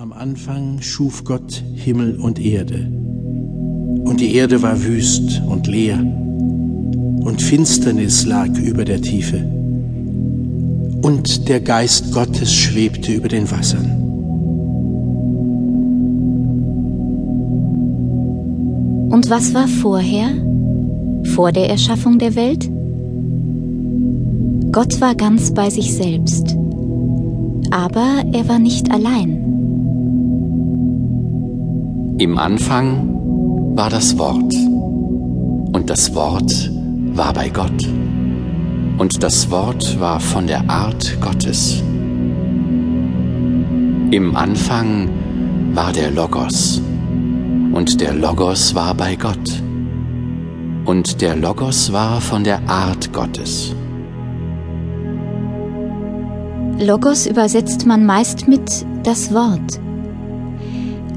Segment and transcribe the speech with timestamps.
[0.00, 2.90] Am Anfang schuf Gott Himmel und Erde.
[4.02, 9.44] Und die Erde war wüst und leer, und Finsternis lag über der Tiefe.
[11.02, 13.90] Und der Geist Gottes schwebte über den Wassern.
[19.10, 20.30] Und was war vorher,
[21.34, 22.70] vor der Erschaffung der Welt?
[24.72, 26.56] Gott war ganz bei sich selbst,
[27.70, 29.59] aber er war nicht allein.
[32.20, 33.08] Im Anfang
[33.76, 34.52] war das Wort,
[35.72, 36.70] und das Wort
[37.14, 37.88] war bei Gott,
[38.98, 41.82] und das Wort war von der Art Gottes.
[44.10, 45.08] Im Anfang
[45.72, 46.82] war der Logos,
[47.72, 49.62] und der Logos war bei Gott,
[50.84, 53.74] und der Logos war von der Art Gottes.
[56.78, 59.80] Logos übersetzt man meist mit das Wort.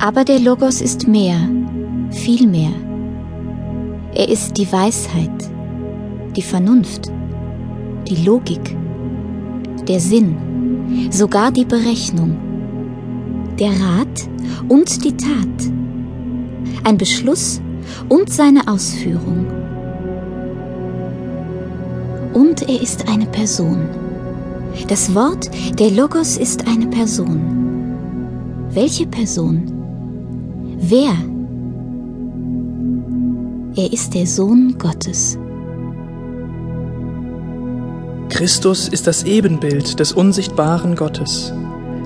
[0.05, 1.37] Aber der Logos ist mehr,
[2.11, 2.73] viel mehr.
[4.13, 5.49] Er ist die Weisheit,
[6.35, 7.09] die Vernunft,
[8.09, 8.75] die Logik,
[9.87, 12.35] der Sinn, sogar die Berechnung,
[13.57, 14.27] der Rat
[14.67, 15.71] und die Tat,
[16.83, 17.61] ein Beschluss
[18.09, 19.45] und seine Ausführung.
[22.33, 23.87] Und er ist eine Person.
[24.89, 27.39] Das Wort, der Logos, ist eine Person.
[28.73, 29.82] Welche Person?
[30.85, 31.15] Wer?
[33.81, 35.39] Er ist der Sohn Gottes.
[38.27, 41.53] Christus ist das Ebenbild des unsichtbaren Gottes,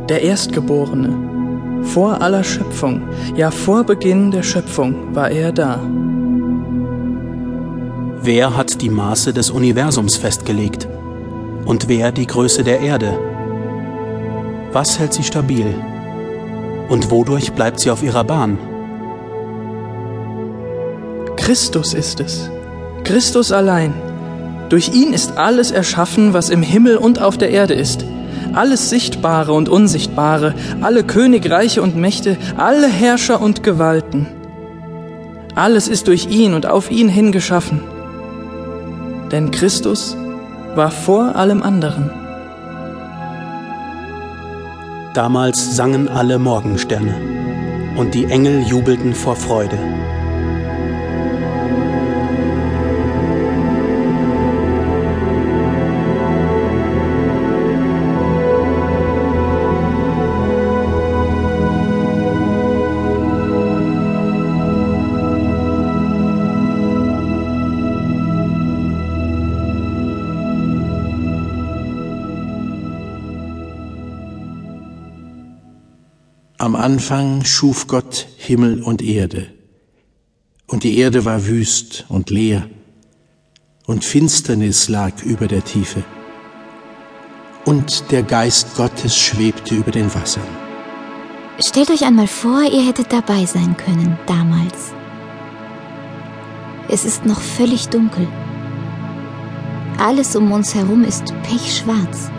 [0.09, 1.81] der Erstgeborene.
[1.85, 3.01] Vor aller Schöpfung,
[3.35, 5.81] ja vor Beginn der Schöpfung war er da.
[8.21, 10.87] Wer hat die Maße des Universums festgelegt?
[11.65, 13.17] Und wer die Größe der Erde?
[14.71, 15.73] Was hält sie stabil?
[16.89, 18.57] Und wodurch bleibt sie auf ihrer Bahn?
[21.35, 22.49] Christus ist es.
[23.03, 23.93] Christus allein.
[24.69, 28.05] Durch ihn ist alles erschaffen, was im Himmel und auf der Erde ist.
[28.53, 34.27] Alles Sichtbare und Unsichtbare, alle Königreiche und Mächte, alle Herrscher und Gewalten.
[35.55, 37.81] Alles ist durch ihn und auf ihn hin geschaffen.
[39.31, 40.15] Denn Christus
[40.75, 42.11] war vor allem anderen.
[45.17, 47.15] Damals sangen alle Morgensterne,
[47.95, 49.79] und die Engel jubelten vor Freude.
[76.59, 79.45] Am Anfang schuf Gott Himmel und Erde.
[80.65, 82.67] Und die Erde war wüst und leer,
[83.85, 86.03] und Finsternis lag über der Tiefe.
[87.63, 90.47] Und der Geist Gottes schwebte über den Wassern.
[91.59, 94.93] Stellt euch einmal vor, ihr hättet dabei sein können damals.
[96.89, 98.27] Es ist noch völlig dunkel.
[99.99, 102.31] Alles um uns herum ist pechschwarz.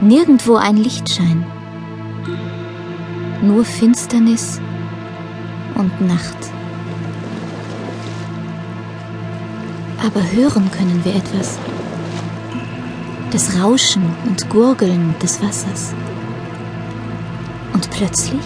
[0.00, 1.44] Nirgendwo ein Lichtschein
[3.42, 4.60] nur Finsternis
[5.74, 6.36] und Nacht.
[10.04, 11.58] Aber hören können wir etwas.
[13.30, 15.94] Das Rauschen und Gurgeln des Wassers.
[17.72, 18.40] Und plötzlich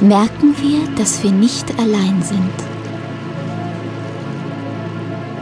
[0.00, 2.52] merken wir, dass wir nicht allein sind.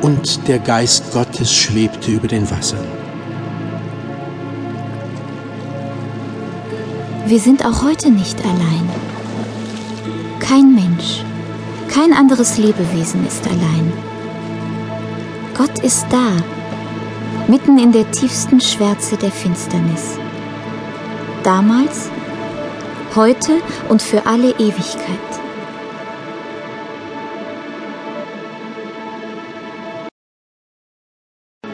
[0.03, 3.06] Und der Geist Gottes schwebte über den Wassern.
[7.29, 8.89] Wir sind auch heute nicht allein.
[10.39, 11.25] Kein Mensch,
[11.89, 13.93] kein anderes Lebewesen ist allein.
[15.59, 16.31] Gott ist da,
[17.49, 20.21] mitten in der tiefsten Schwärze der Finsternis.
[21.43, 22.11] Damals,
[23.17, 25.19] heute und für alle Ewigkeit.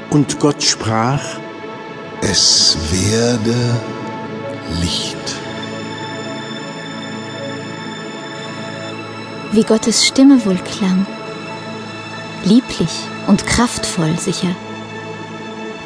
[0.08, 1.22] Und Gott sprach,
[2.22, 3.54] Es werde
[4.80, 5.41] Licht.
[9.52, 11.06] Wie Gottes Stimme wohl klang.
[12.44, 14.54] Lieblich und kraftvoll sicher.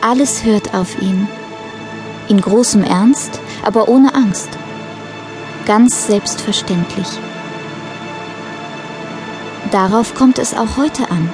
[0.00, 1.26] Alles hört auf ihn.
[2.28, 4.48] In großem Ernst, aber ohne Angst.
[5.64, 7.08] Ganz selbstverständlich.
[9.72, 11.28] Darauf kommt es auch heute an,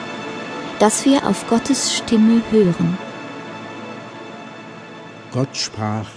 [0.78, 2.96] dass wir auf Gottes Stimme hören.
[5.32, 6.08] Gott sprach,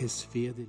[0.00, 0.64] es werde